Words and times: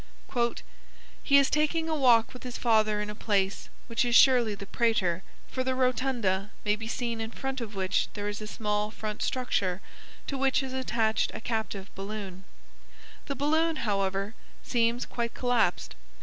"He 1.21 1.37
is 1.37 1.51
taking 1.51 1.87
a 1.87 1.95
walk 1.95 2.33
with 2.33 2.41
his 2.41 2.57
father 2.57 3.01
in 3.01 3.11
a 3.11 3.13
place 3.13 3.69
which 3.85 4.03
is 4.03 4.15
surely 4.15 4.55
the 4.55 4.65
Prater, 4.65 5.21
for 5.47 5.63
the 5.63 5.75
Rotunda 5.75 6.49
may 6.65 6.75
be 6.75 6.87
seen 6.87 7.21
in 7.21 7.29
front 7.29 7.61
of 7.61 7.75
which 7.75 8.07
there 8.15 8.27
is 8.27 8.41
a 8.41 8.47
small 8.47 8.89
front 8.89 9.21
structure 9.21 9.79
to 10.25 10.39
which 10.39 10.63
is 10.63 10.73
attached 10.73 11.29
a 11.35 11.39
captive 11.39 11.93
balloon; 11.93 12.45
the 13.27 13.35
balloon, 13.35 13.75
however, 13.85 14.33
seems 14.63 15.05
quite 15.05 15.35
collapsed. 15.35 15.93